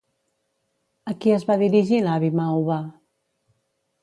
A 1.11 1.13
qui 1.25 1.33
es 1.35 1.45
va 1.51 1.59
dirigir 1.65 2.01
l'avi 2.07 2.33
Mauva? 2.41 2.83